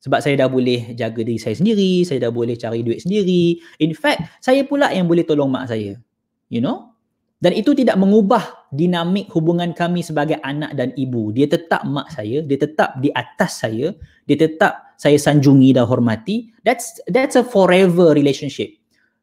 [0.00, 3.60] Sebab saya dah boleh jaga diri saya sendiri, saya dah boleh cari duit sendiri.
[3.84, 6.00] In fact, saya pula yang boleh tolong mak saya.
[6.48, 6.96] You know?
[7.36, 11.36] Dan itu tidak mengubah dinamik hubungan kami sebagai anak dan ibu.
[11.36, 13.92] Dia tetap mak saya, dia tetap di atas saya,
[14.24, 16.48] dia tetap saya sanjungi dan hormati.
[16.64, 18.75] That's that's a forever relationship.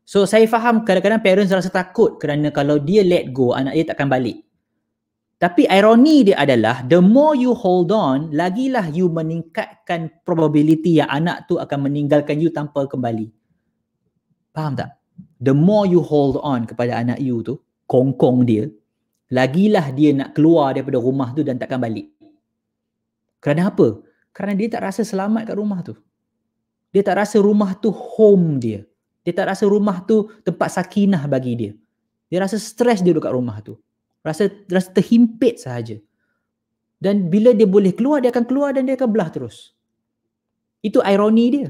[0.04, 4.12] So saya faham kadang-kadang parents rasa takut kerana kalau dia let go anak dia takkan
[4.12, 4.44] balik.
[5.40, 11.48] Tapi ironi dia adalah the more you hold on, lagilah you meningkatkan probability yang anak
[11.52, 13.28] tu akan meninggalkan you tanpa kembali.
[14.56, 14.96] Faham tak?
[15.44, 17.60] The more you hold on kepada anak you tu,
[17.92, 18.72] kongkong dia,
[19.36, 22.08] lagilah dia nak keluar daripada rumah tu dan takkan balik.
[23.44, 24.00] Kerana apa?
[24.32, 26.00] Kerana dia tak rasa selamat kat rumah tu.
[26.96, 28.88] Dia tak rasa rumah tu home dia.
[29.24, 31.72] Dia tak rasa rumah tu tempat sakinah bagi dia.
[32.28, 33.80] Dia rasa stres dia duduk kat rumah tu.
[34.24, 36.00] Rasa rasa terhimpit sahaja.
[37.00, 39.76] Dan bila dia boleh keluar, dia akan keluar dan dia akan belah terus.
[40.80, 41.70] Itu ironi dia.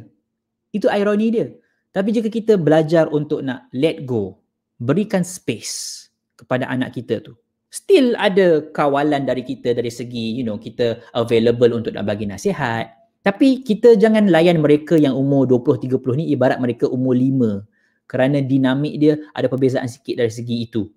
[0.70, 1.50] Itu ironi dia.
[1.94, 4.38] Tapi jika kita belajar untuk nak let go,
[4.82, 7.34] berikan space kepada anak kita tu.
[7.74, 13.03] Still ada kawalan dari kita dari segi, you know, kita available untuk nak bagi nasihat,
[13.24, 17.64] tapi kita jangan layan mereka yang umur 20-30 ni ibarat mereka umur 5.
[18.04, 20.92] Kerana dinamik dia ada perbezaan sikit dari segi itu.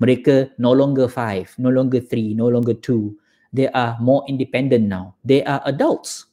[0.00, 3.52] Mereka no longer 5, no longer 3, no longer 2.
[3.52, 5.12] They are more independent now.
[5.20, 6.24] They are adults.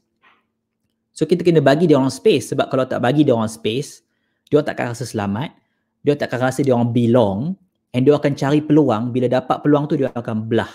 [1.11, 4.07] So kita kena bagi dia orang space sebab kalau tak bagi dia orang space,
[4.47, 5.51] dia orang takkan rasa selamat,
[5.99, 7.59] dia takkan rasa dia orang belong
[7.91, 10.71] and dia akan cari peluang, bila dapat peluang tu dia akan belah.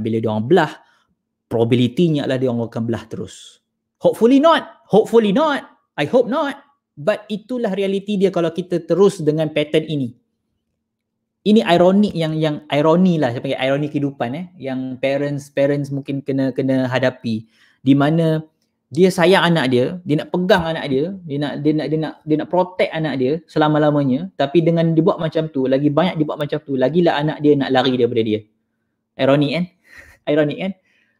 [0.00, 0.72] Bila dia orang belah,
[1.52, 3.57] probability-nya adalah dia orang akan belah terus.
[3.98, 4.86] Hopefully not.
[4.90, 5.66] Hopefully not.
[5.98, 6.58] I hope not.
[6.98, 10.14] But itulah realiti dia kalau kita terus dengan pattern ini.
[11.46, 16.20] Ini ironi yang yang ironi lah saya panggil ironi kehidupan eh yang parents parents mungkin
[16.20, 17.46] kena kena hadapi
[17.80, 18.42] di mana
[18.88, 22.14] dia sayang anak dia, dia nak pegang anak dia, dia nak dia nak dia nak
[22.24, 26.56] dia nak protect anak dia selama-lamanya tapi dengan dibuat macam tu, lagi banyak dibuat macam
[26.64, 28.40] tu, lagilah anak dia nak lari daripada dia.
[29.20, 29.64] Ironi kan?
[30.32, 30.72] Ironi kan?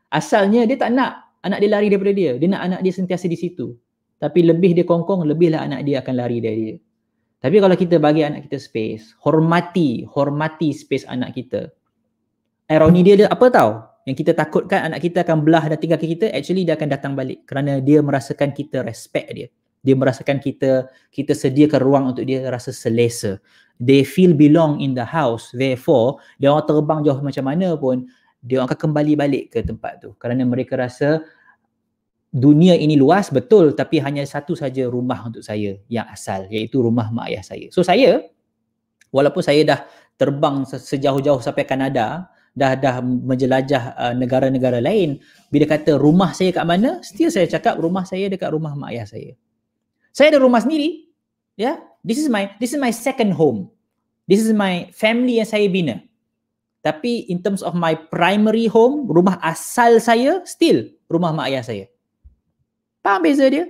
[0.09, 2.33] Asalnya dia tak nak anak dia lari daripada dia.
[2.37, 3.75] Dia nak anak dia sentiasa di situ.
[4.19, 6.77] Tapi lebih dia kongkong, lebihlah anak dia akan lari dari dia.
[7.39, 11.71] Tapi kalau kita bagi anak kita space, hormati, hormati space anak kita.
[12.67, 13.79] Ironi dia, dia apa tahu?
[14.11, 17.47] Yang kita takutkan anak kita akan belah dan tinggalkan kita, actually dia akan datang balik.
[17.47, 19.49] Kerana dia merasakan kita respect dia.
[19.87, 23.39] Dia merasakan kita kita sediakan ruang untuk dia rasa selesa.
[23.79, 25.55] They feel belong in the house.
[25.55, 28.11] Therefore, dia orang terbang jauh macam mana pun,
[28.49, 30.17] dia akan kembali balik ke tempat tu.
[30.17, 31.21] Kerana mereka rasa
[32.33, 37.13] dunia ini luas betul tapi hanya satu saja rumah untuk saya yang asal iaitu rumah
[37.13, 37.69] mak ayah saya.
[37.69, 38.25] So saya
[39.13, 39.81] walaupun saya dah
[40.17, 46.67] terbang sejauh-jauh sampai Kanada, dah dah menjelajah uh, negara-negara lain, bila kata rumah saya kat
[46.67, 49.33] mana, still saya cakap rumah saya dekat rumah mak ayah saya.
[50.11, 51.07] Saya ada rumah sendiri.
[51.59, 51.77] Ya, yeah?
[52.07, 53.71] this is my this is my second home.
[54.29, 56.08] This is my family yang saya bina.
[56.79, 61.85] Tapi in terms of my primary home, rumah asal saya still rumah mak ayah saya.
[63.03, 63.67] Faham beza dia?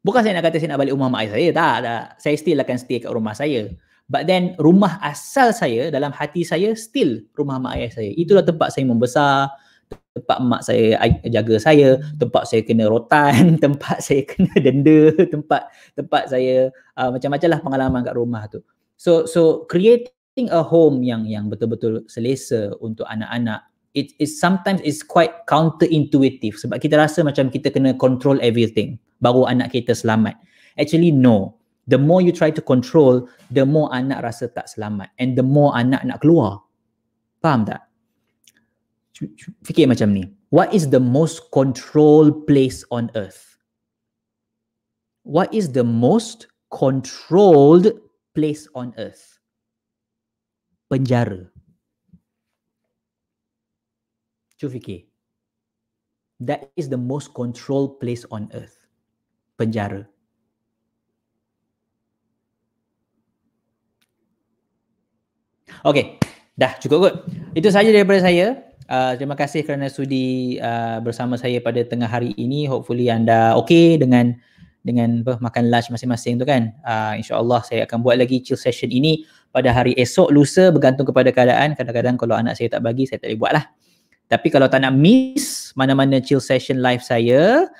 [0.00, 1.48] Bukan saya nak kata saya nak balik rumah mak ayah saya.
[1.52, 2.04] Tak, tak.
[2.22, 3.62] Saya still akan stay kat rumah saya.
[4.06, 8.10] But then rumah asal saya dalam hati saya still rumah mak ayah saya.
[8.14, 9.52] Itulah tempat saya membesar,
[10.16, 10.96] tempat mak saya
[11.28, 17.48] jaga saya, tempat saya kena rotan, tempat saya kena denda, tempat tempat saya uh, macam-macam
[17.52, 18.64] lah pengalaman kat rumah tu.
[18.96, 20.15] So so creating
[20.52, 23.64] a home yang yang betul-betul selesa untuk anak-anak
[23.96, 29.48] it is sometimes is quite counterintuitive sebab kita rasa macam kita kena control everything baru
[29.48, 30.36] anak kita selamat.
[30.76, 31.56] Actually no.
[31.88, 35.72] The more you try to control, the more anak rasa tak selamat and the more
[35.72, 36.66] anak nak keluar.
[37.40, 37.86] Faham tak?
[39.64, 40.28] Fikir macam ni.
[40.50, 43.56] What is the most controlled place on earth?
[45.22, 47.94] What is the most controlled
[48.34, 49.35] place on earth?
[50.86, 51.50] Penjara.
[54.56, 55.10] Cuba fikir.
[56.40, 58.76] That is the most controlled place on earth.
[59.56, 60.06] Penjara.
[65.84, 66.18] Okay,
[66.56, 67.14] dah cukup kot.
[67.52, 68.64] Itu sahaja daripada saya.
[68.86, 72.70] Uh, terima kasih kerana sudi uh, bersama saya pada tengah hari ini.
[72.70, 74.38] Hopefully anda okay dengan
[74.86, 76.70] dengan apa, makan lunch masing-masing tu kan.
[76.86, 81.30] Uh, InsyaAllah saya akan buat lagi chill session ini pada hari esok lusa bergantung kepada
[81.34, 81.74] keadaan.
[81.74, 83.64] Kadang-kadang kalau anak saya tak bagi, saya tak boleh buat lah.
[84.26, 87.70] Tapi kalau tak nak miss mana-mana chill session live saya,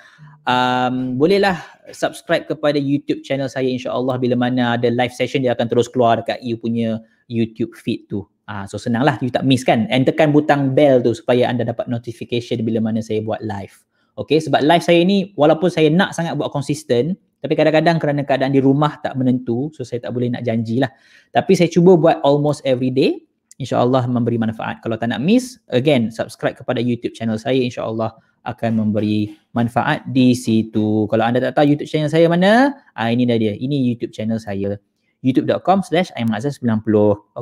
[0.46, 1.58] um, bolehlah
[1.90, 6.22] subscribe kepada YouTube channel saya insyaAllah bila mana ada live session dia akan terus keluar
[6.22, 8.22] dekat you punya YouTube feed tu.
[8.46, 9.90] Ah, so senanglah you tak miss kan.
[9.90, 13.74] And tekan butang bell tu supaya anda dapat notification bila mana saya buat live.
[14.16, 18.56] Okay, sebab live saya ni walaupun saya nak sangat buat konsisten, tapi kadang-kadang kerana keadaan
[18.56, 20.88] di rumah tak menentu, so saya tak boleh nak janjilah.
[21.36, 23.26] Tapi saya cuba buat almost every day
[23.56, 24.84] insyaAllah memberi manfaat.
[24.84, 28.12] Kalau tak nak miss, again, subscribe kepada YouTube channel saya, insyaAllah
[28.46, 31.08] akan memberi manfaat di situ.
[31.10, 33.56] Kalau anda tak tahu YouTube channel saya mana, ah, ini dah dia.
[33.56, 34.78] Ini YouTube channel saya.
[35.24, 36.86] youtube.com slash aimanazar90.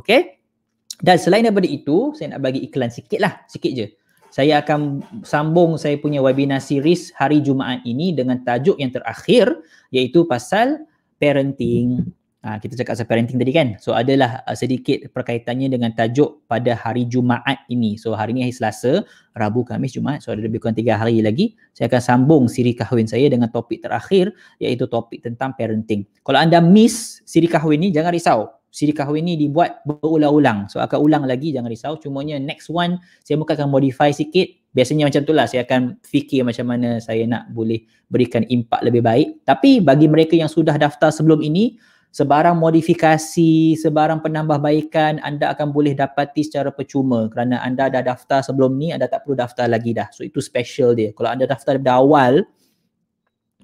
[0.01, 0.41] Okay?
[1.03, 3.45] Dan selain daripada itu, saya nak bagi iklan sikit lah.
[3.51, 3.87] Sikit je.
[4.35, 9.62] Saya akan sambung saya punya webinar series hari Jumaat ini dengan tajuk yang terakhir
[9.94, 10.90] iaitu pasal
[11.23, 12.11] parenting
[12.44, 13.68] Ha, kita cakap pasal parenting tadi kan.
[13.81, 17.97] So adalah uh, sedikit perkaitannya dengan tajuk pada hari Jumaat ini.
[17.97, 19.01] So hari ini hari Selasa,
[19.33, 20.20] Rabu, Kamis, Jumaat.
[20.20, 21.57] So ada lebih kurang tiga hari lagi.
[21.73, 24.29] Saya akan sambung siri kahwin saya dengan topik terakhir
[24.61, 26.05] iaitu topik tentang parenting.
[26.20, 28.53] Kalau anda miss siri kahwin ni, jangan risau.
[28.75, 30.67] Siri kahwin ni dibuat berulang-ulang.
[30.67, 31.95] So akan ulang lagi, jangan risau.
[31.95, 34.51] Cumanya next one, saya mungkin akan modify sikit.
[34.75, 39.07] Biasanya macam tu lah, saya akan fikir macam mana saya nak boleh berikan impak lebih
[39.07, 39.47] baik.
[39.47, 41.79] Tapi bagi mereka yang sudah daftar sebelum ini,
[42.11, 48.75] sebarang modifikasi, sebarang penambahbaikan anda akan boleh dapati secara percuma kerana anda dah daftar sebelum
[48.75, 50.11] ni, anda tak perlu daftar lagi dah.
[50.11, 51.15] So itu special dia.
[51.15, 52.43] Kalau anda daftar dari awal,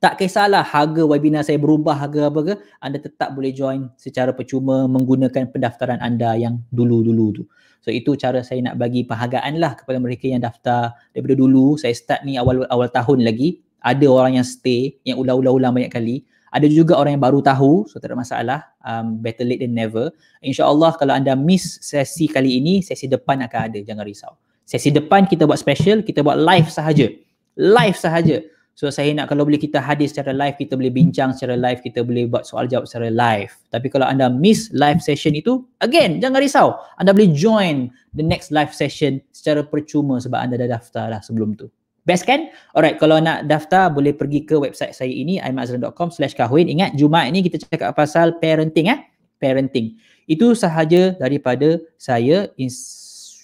[0.00, 4.88] tak kisahlah harga webinar saya berubah harga apa ke, anda tetap boleh join secara percuma
[4.88, 7.44] menggunakan pendaftaran anda yang dulu-dulu tu.
[7.84, 11.76] So itu cara saya nak bagi penghargaan lah kepada mereka yang daftar daripada dulu.
[11.76, 13.60] Saya start ni awal awal tahun lagi.
[13.80, 16.16] Ada orang yang stay, yang ulang-ulang banyak kali.
[16.52, 18.60] Ada juga orang yang baru tahu, so tak ada masalah.
[18.84, 20.12] Um, better late than never.
[20.44, 23.78] InsyaAllah kalau anda miss sesi kali ini, sesi depan akan ada.
[23.80, 24.36] Jangan risau.
[24.68, 27.08] Sesi depan kita buat special, kita buat live sahaja.
[27.56, 28.44] Live sahaja.
[28.74, 32.00] So saya nak kalau boleh kita hadir secara live, kita boleh bincang secara live, kita
[32.00, 33.52] boleh buat soal jawab secara live.
[33.68, 36.80] Tapi kalau anda miss live session itu, again, jangan risau.
[36.96, 41.60] Anda boleh join the next live session secara percuma sebab anda dah daftar lah sebelum
[41.60, 41.68] tu.
[42.08, 42.48] Best kan?
[42.72, 46.66] Alright, kalau nak daftar boleh pergi ke website saya ini aimakazlan.com slash kahwin.
[46.72, 48.98] Ingat Jumaat ini kita cakap pasal parenting eh.
[49.36, 50.00] Parenting.
[50.24, 52.48] Itu sahaja daripada saya.
[52.56, 53.36] Ins-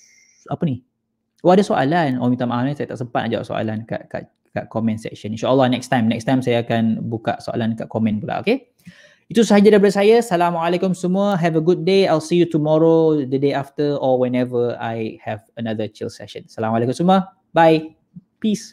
[0.49, 0.81] apa ni?
[1.45, 2.17] Oh ada soalan.
[2.19, 4.25] Oh minta maaf ni saya tak sempat nak jawab soalan kat kat
[4.57, 5.37] kat comment section.
[5.37, 6.09] InsyaAllah next time.
[6.09, 8.41] Next time saya akan buka soalan kat komen pula.
[8.41, 8.73] Okay.
[9.29, 10.23] Itu sahaja daripada saya.
[10.23, 11.37] Assalamualaikum semua.
[11.37, 12.09] Have a good day.
[12.09, 16.47] I'll see you tomorrow, the day after or whenever I have another chill session.
[16.49, 17.35] Assalamualaikum semua.
[17.51, 17.99] Bye.
[18.39, 18.73] Peace.